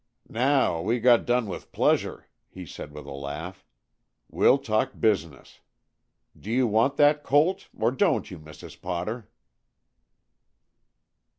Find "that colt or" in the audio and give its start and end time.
6.97-7.91